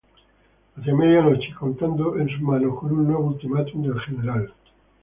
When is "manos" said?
2.41-2.79